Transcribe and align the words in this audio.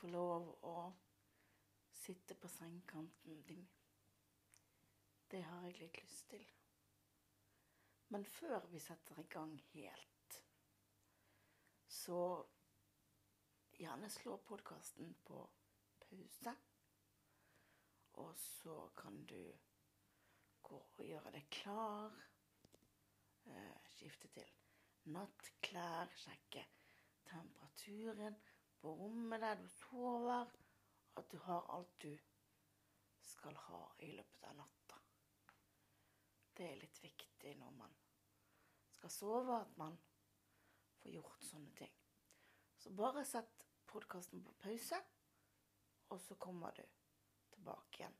Få 0.00 0.08
lov 0.08 0.46
å 0.64 0.76
sitte 1.92 2.34
på 2.40 2.48
sengekanten 2.48 3.42
din? 3.44 3.66
Det 5.30 5.42
har 5.44 5.66
jeg 5.66 5.76
litt 5.76 6.00
lyst 6.00 6.30
til. 6.32 6.46
Men 8.10 8.24
før 8.26 8.64
vi 8.72 8.80
setter 8.82 9.20
i 9.20 9.28
gang 9.30 9.52
helt, 9.74 10.38
så 11.86 12.22
gjerne 13.76 14.08
slå 14.10 14.38
podkasten 14.48 15.12
på 15.28 15.42
pause. 16.06 16.54
Og 18.24 18.32
så 18.40 18.78
kan 18.96 19.20
du 19.28 19.42
gå 20.66 20.80
og 20.80 21.04
gjøre 21.06 21.34
deg 21.36 21.46
klar. 21.60 22.16
Eh, 23.46 23.76
skifte 23.92 24.32
til 24.32 24.48
nattklær, 25.12 26.10
sjekke 26.24 26.64
temperaturen 27.30 28.40
på 28.80 28.94
rommet 28.96 29.40
der 29.40 29.54
du 29.60 29.68
sover, 29.68 30.52
at 31.16 31.30
du 31.32 31.38
har 31.38 31.66
alt 31.76 32.02
du 32.02 32.12
skal 33.20 33.56
ha 33.56 33.80
i 33.98 34.12
løpet 34.16 34.46
av 34.48 34.56
natta. 34.56 35.00
Det 36.56 36.66
er 36.68 36.80
litt 36.80 37.02
viktig 37.02 37.54
når 37.60 37.76
man 37.76 37.94
skal 38.96 39.12
sove, 39.12 39.60
at 39.60 39.76
man 39.80 39.96
får 41.00 41.12
gjort 41.14 41.44
sånne 41.44 41.74
ting. 41.76 41.94
Så 42.80 42.92
bare 42.96 43.24
sett 43.24 43.66
podkasten 43.90 44.42
på 44.44 44.52
pause, 44.62 45.00
og 46.10 46.20
så 46.20 46.34
kommer 46.40 46.74
du 46.76 46.84
tilbake 47.54 48.02
igjen 48.02 48.18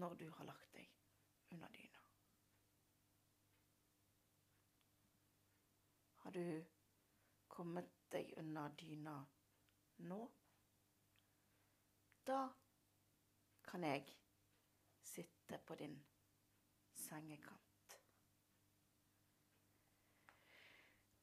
når 0.00 0.14
du 0.20 0.28
har 0.36 0.46
lagt 0.46 0.72
deg 0.76 0.88
under 1.54 1.72
dyna. 1.74 2.04
Har 6.20 6.36
du 6.36 6.64
kommet 7.48 7.88
deg 8.12 8.34
under 8.38 8.76
dyna 8.78 9.16
nå? 10.08 10.20
Da 12.26 12.48
kan 13.64 13.84
jeg 13.84 14.16
sitte 15.02 15.58
på 15.66 15.74
din 15.74 15.96
sengekant. 16.94 17.98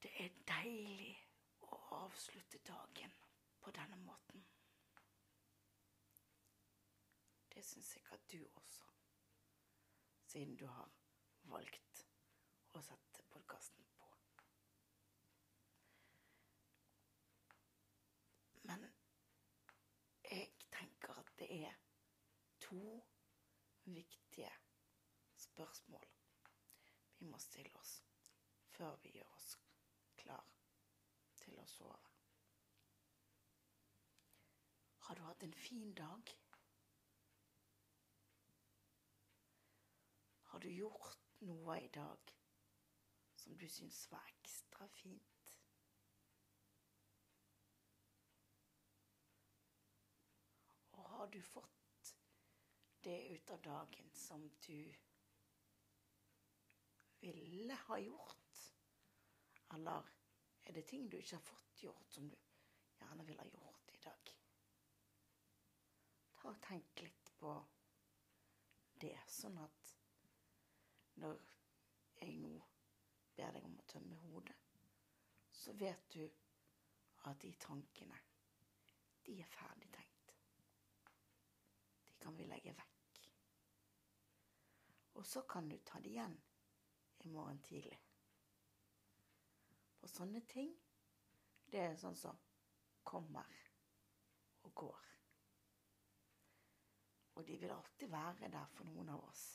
Det 0.04 0.12
er 0.24 0.36
deilig 0.48 1.14
å 1.68 1.80
avslutte 2.04 2.60
dagen 2.68 3.14
på 3.62 3.72
denne 3.76 3.98
måten. 4.04 4.46
Det 7.54 7.66
syns 7.66 7.98
at 8.12 8.32
du 8.32 8.38
også, 8.54 8.86
siden 10.26 10.56
du 10.56 10.66
har 10.70 10.92
valgt 11.50 12.04
å 12.78 12.82
sette 12.86 13.24
podkasten 13.34 13.88
på. 13.98 14.12
Men 18.68 18.86
jeg 20.30 20.52
tenker 20.72 21.20
at 21.20 21.34
det 21.40 21.50
er 21.64 21.76
to 22.70 23.06
viktige 23.86 24.52
spørsmål 25.36 26.08
vi 27.20 27.26
må 27.26 27.40
stille 27.40 27.76
oss 27.80 27.94
før 28.78 28.96
vi 29.04 29.12
gjør 29.16 29.30
oss 29.36 29.54
klar 30.22 30.50
til 31.42 31.58
å 31.62 31.66
sove. 31.72 32.12
Har 35.08 35.16
du 35.16 35.24
hatt 35.24 35.44
en 35.48 35.56
fin 35.56 35.94
dag? 35.96 36.34
Har 40.52 40.60
du 40.60 40.68
gjort 40.70 41.40
noe 41.48 41.80
i 41.80 41.88
dag 41.96 42.36
som 43.40 43.56
du 43.58 43.68
syns 43.72 44.04
var 44.12 44.28
ekstra 44.34 44.88
fint? 45.00 45.54
Og 50.92 51.10
har 51.16 51.32
du 51.32 51.42
fått 51.42 51.87
det 53.08 53.20
ut 53.32 53.50
av 53.56 53.62
dagen 53.62 54.10
som 54.12 54.50
du 54.68 54.96
ville 57.20 57.78
ha 57.88 58.00
gjort? 58.00 58.74
Eller 59.74 60.10
er 60.64 60.74
det 60.74 60.84
ting 60.88 61.08
du 61.10 61.18
ikke 61.18 61.36
har 61.36 61.46
fått 61.48 61.84
gjort, 61.84 62.12
som 62.12 62.28
du 62.30 62.36
gjerne 63.00 63.26
ville 63.28 63.42
ha 63.42 63.48
gjort 63.48 63.94
i 63.96 64.00
dag? 64.04 64.34
Ta 66.36 66.52
og 66.52 66.60
tenk 66.68 67.04
litt 67.06 67.32
på 67.40 67.54
det, 69.00 69.16
sånn 69.32 69.58
at 69.64 69.94
når 71.24 71.40
jeg 72.20 72.36
nå 72.42 72.52
ber 73.38 73.56
deg 73.56 73.70
om 73.70 73.80
å 73.80 73.88
tømme 73.88 74.20
hodet, 74.26 74.58
så 75.52 75.72
vet 75.80 76.12
du 76.12 76.26
at 77.32 77.40
de 77.40 77.54
tankene, 77.60 78.20
de 79.24 79.40
er 79.40 79.56
ferdig 79.56 79.90
tenkt. 79.96 80.38
De 82.04 82.20
kan 82.20 82.36
vi 82.36 82.52
legge 82.52 82.76
vekk. 82.76 82.97
Og 85.18 85.26
så 85.26 85.42
kan 85.50 85.70
du 85.70 85.78
ta 85.82 86.00
det 86.00 86.12
igjen 86.14 86.36
i 87.26 87.30
morgen 87.34 87.60
tidlig. 87.66 87.98
For 89.98 90.14
sånne 90.14 90.44
ting, 90.46 90.76
det 91.72 91.82
er 91.82 91.98
sånn 91.98 92.16
som 92.16 92.38
kommer 93.08 93.50
og 94.68 94.74
går. 94.84 95.08
Og 97.38 97.48
de 97.48 97.58
vil 97.62 97.74
alltid 97.74 98.14
være 98.14 98.52
der 98.54 98.70
for 98.76 98.90
noen 98.90 99.10
av 99.14 99.26
oss. 99.26 99.46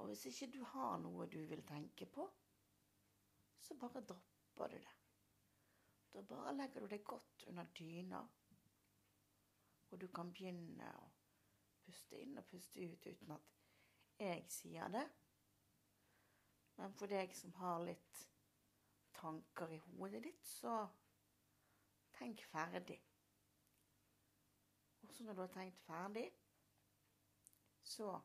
Og 0.00 0.08
hvis 0.08 0.24
ikke 0.32 0.50
du 0.56 0.62
har 0.72 0.96
noe 0.98 1.28
du 1.30 1.38
vil 1.46 1.62
tenke 1.68 2.08
på, 2.08 2.24
så 3.62 3.76
bare 3.78 4.02
dropper 4.08 4.72
du 4.72 4.78
det. 4.80 4.94
Da 6.12 6.24
bare 6.28 6.56
legger 6.56 6.84
du 6.84 6.92
deg 6.92 7.04
godt 7.08 7.44
under 7.48 7.68
dyna, 7.78 8.20
og 9.90 10.00
du 10.00 10.08
kan 10.12 10.32
begynne 10.32 10.88
å 10.98 11.08
puste 11.84 12.20
inn 12.20 12.40
og 12.40 12.48
puste 12.48 12.80
ut 12.80 13.06
uten 13.06 13.36
at 13.36 13.61
jeg 14.18 14.44
sier 14.48 14.88
det. 14.88 15.06
Men 16.76 16.94
for 16.98 17.06
deg 17.06 17.34
som 17.36 17.52
har 17.60 17.84
litt 17.84 18.26
tanker 19.14 19.70
i 19.70 19.78
hodet 19.86 20.22
ditt, 20.24 20.46
så 20.46 20.86
tenk 22.16 22.42
ferdig. 22.50 22.98
Og 25.02 25.12
så 25.12 25.24
når 25.24 25.34
du 25.34 25.40
har 25.40 25.54
tenkt 25.54 25.80
ferdig, 25.86 26.26
så 27.82 28.20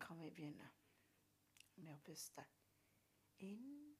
kan 0.00 0.20
vi 0.22 0.30
begynne 0.30 0.70
med 1.74 1.94
å 1.94 2.02
puste 2.04 2.44
inn 3.44 3.96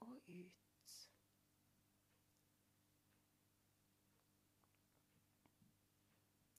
og 0.00 0.16
ut. 0.28 0.67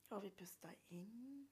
Og 0.10 0.24
vi 0.24 0.30
puster 0.30 0.74
inn. 0.90 1.50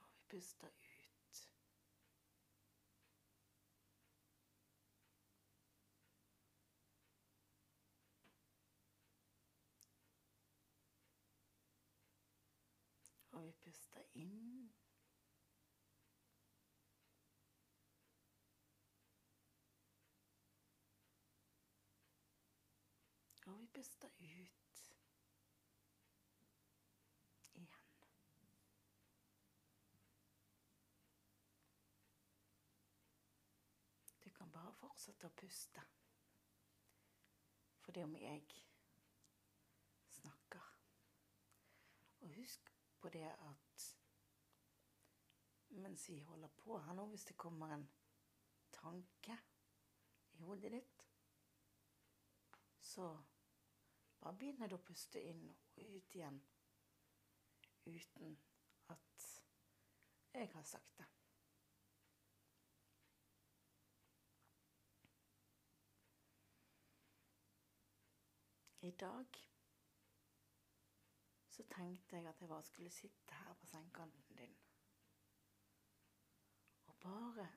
Og 0.00 0.08
vi 0.12 0.20
puster 0.28 0.68
ut. 0.68 1.48
Og 13.32 13.46
vi 13.46 13.52
puster 13.52 14.02
inn. 14.14 14.72
Puster 23.72 24.08
ut 24.08 24.20
igjen. 24.20 24.50
Du 34.24 34.30
kan 34.30 34.50
bare 34.52 34.72
fortsette 34.80 35.26
å 35.30 35.36
puste. 35.42 35.84
For 37.80 37.96
det 37.96 38.04
om 38.04 38.16
jeg 38.20 38.44
snakker. 40.20 40.66
Og 42.20 42.34
husk 42.36 42.74
på 43.00 43.08
det 43.08 43.26
at 43.30 43.86
mens 45.80 46.08
vi 46.10 46.20
holder 46.20 46.48
på 46.48 46.78
her 46.78 46.94
nå, 46.94 47.06
hvis 47.06 47.24
det 47.24 47.36
kommer 47.40 47.72
en 47.74 47.86
tanke 48.74 49.36
i 50.32 50.42
hodet 50.42 50.72
ditt, 50.72 51.06
så 52.80 53.06
bare 54.20 54.36
begynner 54.36 54.68
du 54.68 54.76
å 54.76 54.84
puste 54.84 55.20
inn 55.22 55.46
og 55.48 55.80
ut 55.80 56.14
igjen 56.16 56.40
uten 57.86 58.36
at 58.92 59.26
jeg 60.34 60.50
har 60.52 60.62
sagt 60.62 60.98
det. 60.98 61.06
I 68.82 68.90
dag 68.90 69.40
så 71.48 71.62
tenkte 71.68 72.16
jeg 72.16 72.26
at 72.26 72.40
jeg 72.40 72.48
bare 72.48 72.62
skulle 72.62 72.90
sitte 72.90 73.34
her 73.34 73.54
på 73.54 73.66
sengekanten 73.66 74.36
din 74.36 74.56
og 76.86 76.94
bare 77.00 77.48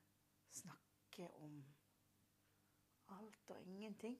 snakke 0.49 1.29
om 1.33 1.63
alt 3.07 3.49
og 3.49 3.61
ingenting. 3.61 4.19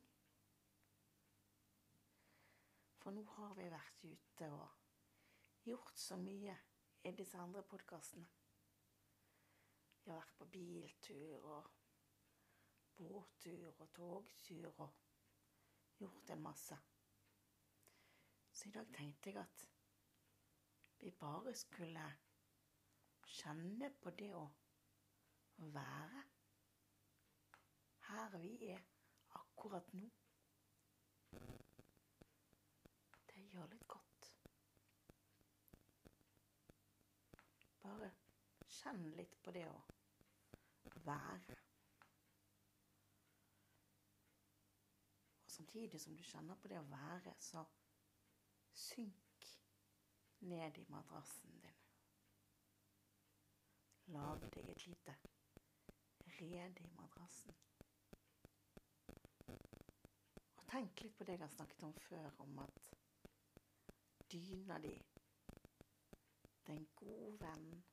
For 3.04 3.12
nå 3.12 3.24
har 3.36 3.54
vi 3.58 3.68
vært 3.68 4.06
ute 4.08 4.48
og 4.56 5.68
gjort 5.68 6.00
så 6.00 6.16
mye 6.20 6.56
i 7.04 7.12
disse 7.12 7.38
andre 7.38 7.64
podkastene. 7.68 8.30
Vi 10.04 10.12
har 10.12 10.22
vært 10.22 10.38
på 10.40 10.48
biltur 10.54 11.48
og 11.52 11.68
båttur 12.96 13.82
og 13.84 13.94
togtur 13.98 14.70
og 14.86 14.96
gjort 16.00 16.32
en 16.36 16.44
masse. 16.48 16.78
Så 18.52 18.70
i 18.70 18.72
dag 18.72 18.88
tenkte 18.96 19.32
jeg 19.32 19.42
at 19.42 19.68
vi 21.04 21.12
bare 21.20 21.56
skulle 21.60 22.06
kjenne 23.28 23.90
på 24.00 24.16
det 24.16 24.32
å 24.38 24.46
være 25.76 26.24
her 28.08 28.38
vi 28.38 28.54
er 28.72 28.84
akkurat 29.40 29.94
nå. 29.94 30.10
Det 33.32 33.43
gjør 33.54 33.70
litt 33.70 33.88
godt. 33.88 34.30
Bare 37.84 38.10
kjenn 38.80 39.06
litt 39.18 39.36
på 39.44 39.54
det 39.56 39.66
å 39.70 39.78
være. 41.06 41.58
Og 45.44 45.52
samtidig 45.58 46.02
som 46.02 46.16
du 46.18 46.24
kjenner 46.26 46.58
på 46.62 46.72
det 46.72 46.80
å 46.82 46.90
være, 46.90 47.36
så 47.38 47.66
synk 48.74 49.50
ned 50.50 50.80
i 50.82 50.86
madrassen 50.90 51.60
din. 51.62 51.80
Lag 54.16 54.42
deg 54.56 54.74
et 54.74 54.88
lite 54.88 55.16
rede 56.40 56.84
i 56.84 56.90
madrassen. 56.98 57.56
Og 60.58 60.66
tenk 60.74 61.06
litt 61.06 61.16
på 61.18 61.28
det 61.28 61.38
jeg 61.38 61.46
har 61.46 61.54
snakket 61.54 61.86
om 61.88 61.96
før, 62.08 62.42
om 62.44 62.60
at 62.66 62.94
dyna 64.34 64.80
di 64.82 64.94
det 66.66 66.74
er 66.74 66.78
en 66.78 66.88
god 66.96 67.38
venn 67.40 67.84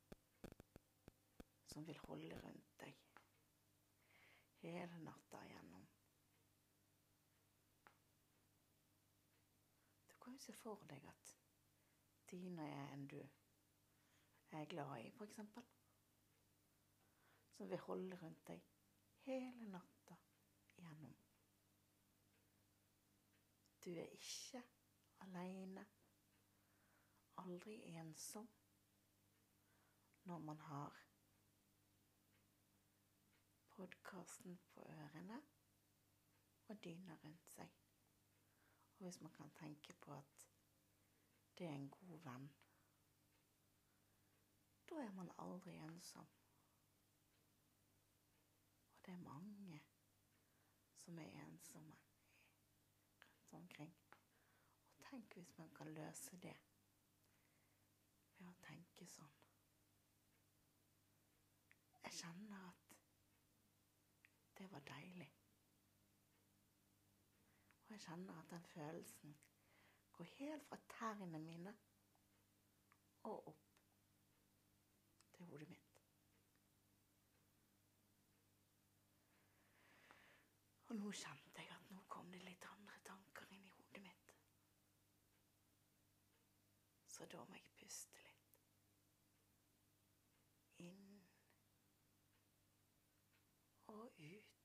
som 1.73 1.87
vil 1.87 1.99
holde 2.07 2.39
rundt 2.45 2.71
deg 2.81 2.97
hele 4.63 5.01
natta 5.05 5.43
igjennom. 5.45 5.85
Du 10.09 10.17
kan 10.23 10.39
jo 10.39 10.43
se 10.47 10.57
for 10.63 10.87
deg 10.89 11.05
at 11.13 11.35
dyna 12.31 12.69
er 12.69 12.95
en 12.95 13.07
du 13.11 13.21
er 13.21 14.65
glad 14.65 14.97
i, 15.05 15.13
eksempel. 15.29 15.69
Som 17.57 17.71
vil 17.71 17.87
holde 17.87 18.17
rundt 18.23 18.47
deg 18.49 18.65
hele 19.29 19.69
natta 19.77 20.17
igjennom. 20.77 21.17
Du 23.85 23.91
er 23.91 24.13
ikke 24.21 24.63
aleine, 25.21 25.87
aldri 27.41 27.83
ensom, 27.97 28.49
når 30.25 30.39
man 30.39 30.59
har 30.59 30.97
podkasten 33.71 34.59
på 34.75 34.81
ørene 34.81 35.43
og 36.69 36.85
dyna 36.85 37.17
rundt 37.25 37.49
seg. 37.49 37.71
Og 38.99 39.05
hvis 39.05 39.21
man 39.21 39.33
kan 39.33 39.51
tenke 39.51 39.93
på 39.93 40.13
at 40.13 40.49
det 41.59 41.67
er 41.67 41.75
en 41.75 41.91
god 41.91 42.19
venn, 42.25 42.51
da 44.91 44.95
er 44.95 45.13
man 45.17 45.33
aldri 45.39 45.77
ensom. 45.77 46.29
Og 48.93 49.07
det 49.07 49.13
er 49.15 49.29
mange 49.29 49.83
som 50.95 51.19
er 51.19 51.45
ensomme 51.47 51.97
rundt 53.21 53.63
omkring. 53.63 53.95
Og 54.99 55.05
tenk 55.11 55.35
hvis 55.35 55.59
man 55.59 55.71
kan 55.75 55.95
løse 55.95 56.37
det 56.37 56.70
ved 58.41 58.51
å 58.51 58.57
tenke 58.65 59.07
sånn. 59.15 59.37
Jeg 62.05 62.17
kjenner 62.19 62.65
at 62.71 62.97
det 64.59 64.67
var 64.73 64.83
deilig. 64.89 65.31
Og 67.85 67.95
jeg 67.95 68.05
kjenner 68.07 68.41
at 68.41 68.51
den 68.51 68.67
følelsen 68.73 69.39
går 70.13 70.25
helt 70.39 70.67
fra 70.69 70.77
tærne 70.99 71.39
mine 71.39 71.77
og 73.23 73.49
opp 73.49 73.71
til 75.37 75.47
hodet 75.47 75.69
mitt. 75.69 76.03
Og 80.91 80.97
nå 80.99 81.11
kjente 81.15 81.63
jeg 81.63 81.71
at 81.77 81.91
nå 81.95 82.03
kom 82.11 82.31
det 82.35 82.43
litt 82.43 82.65
andre 82.67 82.97
tanker 83.07 83.53
inn 83.55 83.67
i 83.67 83.75
hodet 83.77 84.03
mitt. 84.03 84.33
Så 87.07 87.27
da 87.31 87.45
må 87.47 87.55
jeg 87.59 87.71
puste 87.79 88.23
litt. 88.25 88.57
Inn 90.87 91.21
og 93.95 94.10
ut. 94.21 94.61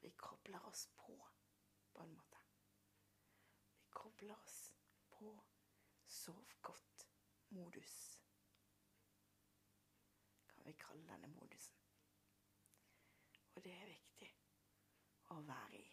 Vi 0.00 0.10
kobler 0.10 0.66
oss 0.66 0.88
på, 0.96 1.28
på 1.92 2.02
en 2.02 2.14
måte. 2.14 2.38
Vi 3.78 3.86
kobler 3.88 4.34
oss 4.34 4.74
på 5.10 5.44
sov 6.06 6.52
godt-modus. 6.60 8.22
Kan 10.46 10.64
vi 10.64 10.72
kalle 10.72 11.06
denne 11.06 11.28
modusen. 11.28 11.81
Og 13.62 13.68
det 13.68 13.74
er 13.78 13.86
viktig 13.86 14.28
å 15.30 15.36
være 15.46 15.78
i 15.78 15.90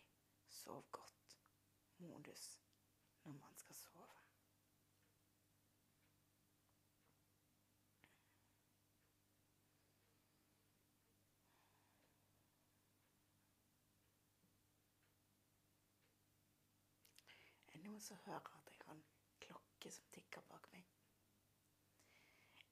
sov 0.50 0.88
godt-modus 0.96 2.46
når 3.26 3.36
man 3.38 3.60
skal 3.62 3.78
sove. 3.78 4.08
Er 17.68 17.78
det 17.78 17.84
noen 17.86 18.02
som 18.02 18.18
hører 18.26 18.50
at 18.58 18.74
jeg 18.74 18.82
har 18.88 18.98
en 18.98 19.06
klokke 19.46 19.94
som 19.94 20.10
tikker 20.18 20.50
bak 20.50 20.72
meg? 20.74 20.90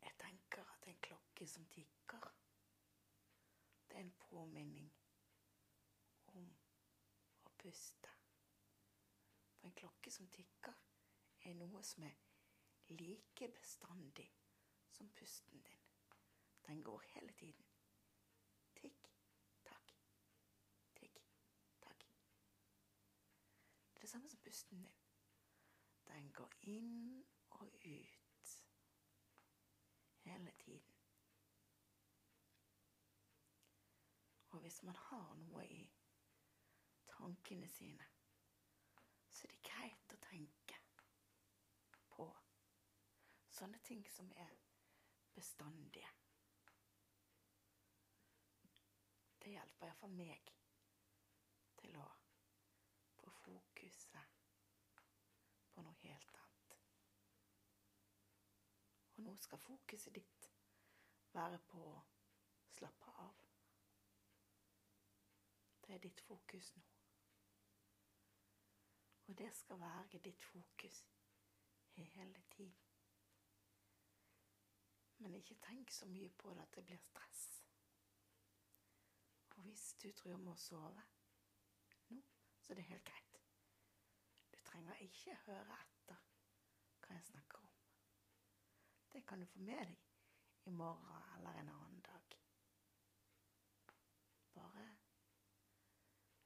Jeg 0.02 0.18
tenker 0.26 0.74
at 0.74 0.90
en 0.90 1.02
klokke 1.12 1.54
som 1.54 1.70
tikker, 1.78 2.32
er 2.34 2.47
en 4.00 4.12
påminning 4.20 4.92
om 6.26 6.48
å 7.44 7.54
puste. 7.58 8.14
For 9.58 9.70
en 9.70 9.78
klokke 9.82 10.12
som 10.14 10.30
tikker, 10.34 10.76
er 11.48 11.56
noe 11.58 11.84
som 11.84 12.04
er 12.04 12.18
like 12.90 13.50
bestandig 13.54 14.28
som 14.92 15.10
pusten 15.10 15.64
din. 15.64 15.84
Den 16.68 16.84
går 16.84 17.04
hele 17.14 17.34
tiden. 17.34 17.66
Tikk, 18.76 19.10
takk, 19.64 19.94
tikk, 20.96 21.22
takk. 21.82 22.06
Det 24.02 24.10
samme 24.10 24.30
som 24.30 24.40
pusten 24.40 24.84
din. 24.84 25.00
Den 26.08 26.32
går 26.34 26.54
inn 26.62 27.26
og 27.50 27.74
ut 27.86 28.64
hele 30.28 30.52
tiden. 30.52 30.94
Og 34.50 34.62
hvis 34.78 34.84
man 34.86 34.96
har 34.96 35.30
noe 35.42 35.64
i 35.74 35.86
tankene 37.10 37.66
sine, 37.68 38.06
så 39.34 39.48
er 39.48 39.54
det 39.56 39.64
greit 39.66 40.14
å 40.14 40.18
tenke 40.22 40.78
på 42.12 42.28
sånne 43.58 43.80
ting 43.88 44.04
som 44.14 44.30
er 44.38 44.54
bestandige. 45.34 46.12
Det 49.42 49.56
hjelper 49.56 49.90
iallfall 49.90 50.14
meg 50.20 50.54
til 51.82 51.98
å 51.98 52.06
få 53.18 53.34
fokuset 53.48 54.38
på 55.74 55.88
noe 55.88 55.98
helt 56.04 56.38
annet. 56.44 56.78
Og 59.16 59.26
nå 59.26 59.36
skal 59.42 59.66
fokuset 59.66 60.22
ditt 60.22 60.52
være 61.34 61.66
på 61.74 61.82
å 61.96 62.00
slappe 62.78 63.18
av. 63.26 63.47
Det 65.88 65.96
er 65.96 66.00
ditt 66.04 66.22
fokus 66.22 66.76
nå. 66.76 66.82
Og 69.28 69.38
det 69.38 69.56
skal 69.56 69.80
være 69.80 70.20
ditt 70.24 70.44
fokus 70.44 71.06
hele 71.96 72.44
tiden. 72.52 72.76
Men 75.18 75.34
ikke 75.34 75.56
tenk 75.56 75.92
så 75.92 76.06
mye 76.06 76.30
på 76.30 76.54
det 76.54 76.62
at 76.62 76.76
det 76.76 76.86
blir 76.86 76.98
stress. 76.98 77.64
Og 79.56 79.62
hvis 79.64 79.94
du 80.04 80.12
drømmer 80.12 80.52
å 80.52 80.62
sove 80.62 81.06
nå, 82.10 82.22
så 82.62 82.74
er 82.74 82.82
det 82.82 82.90
helt 82.92 83.06
greit. 83.06 83.42
Du 84.54 84.60
trenger 84.68 85.02
ikke 85.08 85.40
høre 85.46 85.80
etter 85.86 86.22
hva 87.02 87.16
jeg 87.16 87.26
snakker 87.32 87.64
om. 87.64 87.74
Det 89.14 89.26
kan 89.26 89.42
du 89.42 89.46
få 89.46 89.60
med 89.60 89.82
deg 89.88 90.70
i 90.70 90.70
morgen 90.70 91.38
eller 91.38 91.60
en 91.64 91.70
annen 91.70 92.02
dag. 92.06 92.38
Bare 94.54 94.86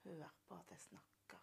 hør 0.03 0.29
på 0.47 0.55
at 0.55 0.71
jeg 0.71 0.79
snakker. 0.79 1.39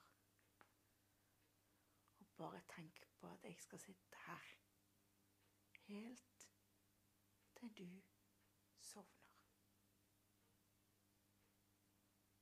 Og 2.19 2.27
bare 2.37 2.63
tenk 2.75 3.07
på 3.21 3.31
at 3.31 3.45
jeg 3.45 3.61
skal 3.61 3.81
sitte 3.81 4.17
her 4.27 4.55
helt 5.89 6.51
til 7.57 7.79
du 7.79 8.03
sovner. 8.81 9.29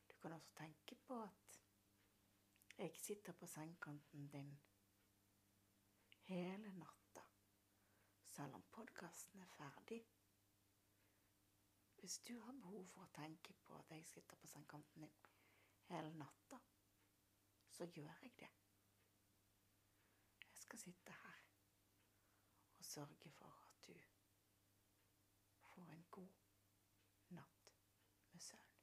Du 0.09 0.15
kan 0.21 0.33
også 0.33 0.53
tenke 0.57 0.95
på 0.95 1.23
at 1.23 1.61
jeg 2.79 2.97
sitter 2.97 3.33
på 3.33 3.47
sengekanten 3.47 4.29
din 4.29 4.61
hele 6.23 6.73
natta, 6.79 7.23
selv 8.25 8.55
om 8.55 8.65
podkasten 8.73 9.41
er 9.41 9.47
ferdig. 9.47 10.07
Hvis 11.99 12.19
du 12.19 12.41
har 12.41 12.53
behov 12.53 12.85
for 12.87 13.03
å 13.03 13.15
tenke 13.15 13.55
på 13.65 13.79
at 13.79 13.91
jeg 13.91 14.05
sitter 14.07 14.37
på 14.37 14.47
sengekanten 14.47 15.07
din 15.07 15.15
hele 15.89 16.13
natta, 16.19 16.61
så 17.71 17.87
gjør 17.87 18.23
jeg 18.23 18.33
det. 18.39 18.53
Jeg 20.49 20.63
skal 20.63 20.79
sitte 20.79 21.13
her 21.23 21.43
og 22.79 22.85
sørge 22.85 23.31
for 23.31 23.61
at 23.69 23.87
du 23.89 23.95
får 25.59 25.93
en 25.93 26.07
god 26.11 26.33
natt 27.29 27.77
med 28.33 28.41
søvn. 28.41 28.77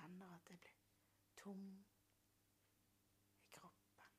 kjenner 0.00 0.34
at 0.34 0.50
jeg 0.50 0.60
blir 0.60 0.76
tung 1.36 1.64
i 3.40 3.48
kroppen. 3.52 4.14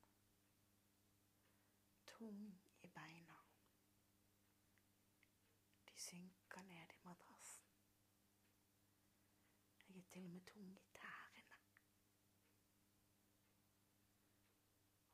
Tung 2.05 2.41
i 2.81 2.87
beina. 2.87 3.37
De 5.89 6.00
synker 6.11 6.61
ned 6.61 6.93
i 6.93 6.99
madrassen. 7.03 7.67
Jeg 9.87 9.97
er 9.97 10.07
til 10.13 10.23
og 10.23 10.29
med 10.29 10.41
tung 10.45 10.71
i 10.77 10.81
tærne. 10.95 11.43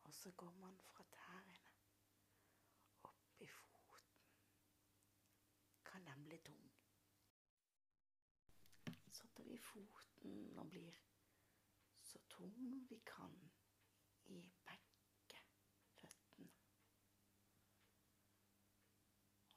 Og 0.04 0.14
så 0.14 0.32
går 0.32 0.54
man 0.64 0.80
fra 0.80 1.04
tærne 1.12 1.58
opp 3.04 3.36
i 3.40 3.48
foten. 3.48 4.10
Kan 5.86 6.06
den 6.08 6.24
bli 6.24 6.38
tung? 6.50 6.72
Så 9.12 9.28
tar 9.36 9.44
vi 9.44 9.58
foten 9.58 10.58
og 10.58 10.70
blir 10.70 10.98
så 12.04 12.20
tung 12.30 12.88
vi 12.90 13.02
kan 13.06 13.52
i 14.26 14.42
begge 14.66 15.42
føttene. 16.00 16.50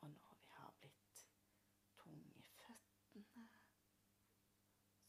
Og 0.00 0.10
når 0.10 0.34
vi 0.40 0.48
har 0.48 0.70
blitt 0.80 1.28
tung 1.98 2.36
i 2.36 2.42
føttene, 2.42 3.48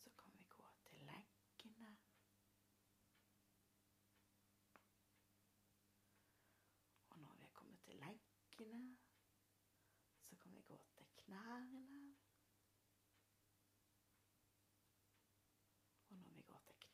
så 0.04 0.10
kan 0.18 0.38
vi 0.38 0.44
gå 0.50 0.66
til 0.86 0.98
leggene. 0.98 1.98
Og 7.10 7.20
når 7.20 7.34
vi 7.36 7.44
er 7.44 7.54
kommet 7.54 7.82
til 7.82 7.96
leggene, 7.96 8.98
så 10.22 10.36
kan 10.36 10.56
vi 10.56 10.62
gå 10.62 10.78
til 10.96 11.08
knærne. 11.62 12.16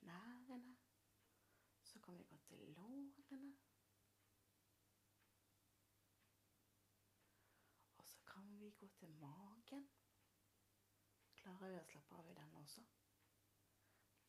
knærne. 0.08 0.78
Så 1.84 2.00
kan 2.00 2.18
vi 2.18 2.24
gå 2.24 2.38
til 2.38 2.58
lårene. 2.58 3.58
Og 7.98 8.06
så 8.06 8.18
kan 8.28 8.60
vi 8.60 8.72
gå 8.72 8.88
til 8.88 9.10
magen. 9.10 9.90
Klarer 11.36 11.70
vi 11.70 11.80
å 11.80 11.86
slappe 11.92 12.16
av 12.16 12.30
i 12.30 12.36
den 12.36 12.56
også? 12.62 12.84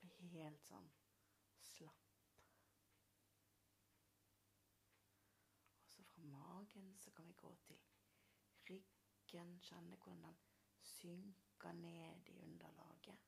Bli 0.01 0.29
helt 0.35 0.67
sånn 0.67 0.91
slapp. 1.71 2.05
Og 5.83 5.91
så 5.95 6.05
fra 6.13 6.23
magen 6.23 6.95
så 7.03 7.11
kan 7.11 7.27
vi 7.29 7.39
gå 7.43 7.55
til 7.67 7.83
ryggen. 8.69 8.98
Kjenne 9.29 9.97
hvordan 9.97 10.23
den 10.23 10.37
synker 10.81 11.73
ned 11.73 12.29
i 12.29 12.39
underlaget. 12.39 13.19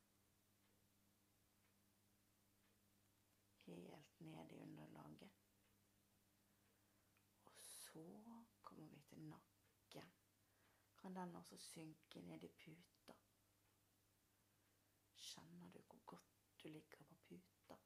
helt 3.71 4.21
ned 4.21 4.51
i 4.51 4.59
underlaget. 4.59 5.31
Og 7.45 7.53
så 7.57 8.45
kommer 8.63 8.89
vi 8.89 9.01
til 9.01 9.19
nakken. 9.19 10.13
Kan 10.99 11.17
den 11.17 11.37
også 11.37 11.57
synke 11.57 12.21
ned 12.21 12.43
i 12.43 12.49
puta? 12.49 13.15
Kjenner 15.17 15.69
du 15.69 15.81
hvor 15.89 16.03
godt 16.07 16.63
du 16.63 16.69
ligger 16.69 17.05
på 17.05 17.15
puta? 17.15 17.77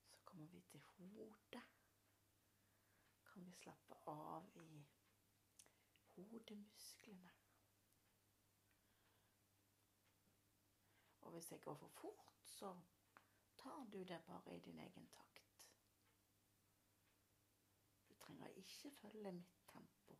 Så 0.00 0.16
kommer 0.24 0.46
vi 0.46 0.60
til 0.60 0.80
hodet. 0.80 1.81
Kan 3.42 3.50
vi 3.50 3.56
slappe 3.56 3.94
av 4.06 4.44
i 6.14 6.22
hodemusklene? 6.22 7.30
Og 11.20 11.30
hvis 11.32 11.50
jeg 11.50 11.60
går 11.60 11.74
for 11.74 11.88
fort, 11.88 12.28
så 12.46 12.70
tar 13.58 13.88
du 13.92 14.04
det 14.04 14.20
bare 14.26 14.54
i 14.56 14.60
din 14.60 14.78
egen 14.78 15.08
takt. 15.16 15.58
Du 18.08 18.14
trenger 18.14 18.46
ikke 18.46 18.90
følge 19.00 19.32
mitt 19.32 19.58
tempo. 19.72 20.18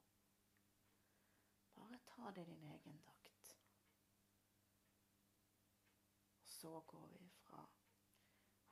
Bare 1.74 2.00
ta 2.06 2.30
det 2.30 2.42
i 2.42 2.50
din 2.50 2.64
egen 2.72 2.98
takt. 3.02 3.54
Og 6.40 6.48
så 6.48 6.80
går 6.80 7.06
vi 7.06 7.28
fra 7.28 7.66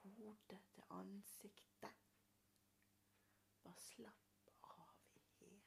hodet 0.03 0.61
til 0.73 0.85
ansiktet. 0.91 2.03
Bare 3.63 3.77
slapp 3.77 4.31
av 4.63 4.95
i 5.15 5.21
hele, 5.39 5.61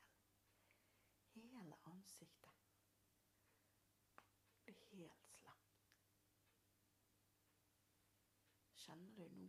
hele 1.33 1.77
ansiktet. 2.03 2.51
Blir 4.65 4.75
helt 4.91 5.27
slapp. 5.27 5.69
Kjenner 8.75 9.13
du 9.15 9.27
nå 9.37 9.47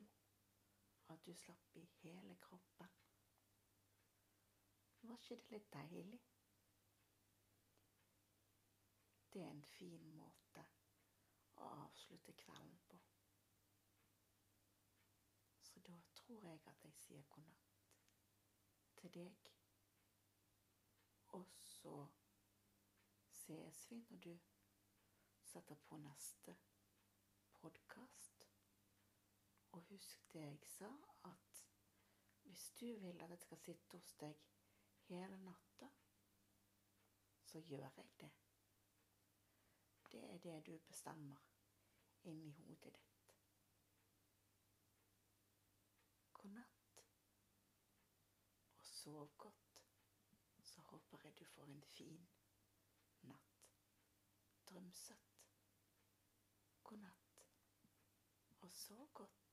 at 1.14 1.26
du 1.26 1.34
slapp 1.34 1.76
i 1.76 1.84
hele 2.02 2.36
kroppen? 2.46 2.94
Var 5.02 5.18
ikke 5.18 5.36
det 5.36 5.50
litt 5.50 5.72
deilig? 5.72 6.20
Det 9.32 9.42
er 9.42 9.50
en 9.50 9.66
fin 9.74 10.06
måte 10.16 10.64
å 11.58 11.72
avslutte 11.82 12.36
kvelden 12.44 12.78
på. 12.88 13.00
Så 15.60 15.82
da 15.90 15.98
tror 16.22 16.46
jeg 16.46 16.62
at 16.70 16.86
jeg 16.86 16.94
sier 17.02 17.26
god 17.34 17.50
natt 17.50 17.74
til 19.02 19.14
deg. 19.18 19.54
Og 21.34 21.46
så 21.58 21.94
ses 23.44 23.90
vi 23.90 23.96
når 24.10 24.16
du 24.16 24.38
setter 25.42 25.74
på 25.74 25.96
neste 25.96 26.56
podkast. 27.52 28.48
Og 29.72 29.82
husk 29.82 30.32
det 30.32 30.40
jeg 30.40 30.58
sa, 30.64 30.88
at 31.24 31.64
hvis 32.42 32.70
du 32.80 32.86
vil 32.86 33.20
at 33.20 33.30
jeg 33.30 33.38
skal 33.38 33.58
sitte 33.58 33.98
hos 33.98 34.14
deg 34.20 34.40
hele 35.08 35.36
natta, 35.36 35.88
så 37.44 37.60
gjør 37.60 37.90
jeg 37.96 38.06
det. 38.20 38.30
Det 40.12 40.22
er 40.30 40.38
det 40.38 40.66
du 40.66 40.78
bestemmer 40.78 41.42
inni 42.22 42.50
hodet 42.50 42.94
ditt. 42.94 43.34
God 46.32 46.50
natt, 46.50 47.04
og 48.78 48.86
sov 48.86 49.36
godt. 49.36 49.84
Så 50.62 50.80
håper 50.80 51.18
jeg 51.24 51.38
du 51.38 51.44
får 51.44 51.64
en 51.64 51.82
fin. 51.82 52.33
Drøm 54.74 54.92
søtt. 54.92 55.34
God 56.82 56.98
natt, 56.98 57.28
og 58.60 58.72
sov 58.72 59.10
godt. 59.14 59.43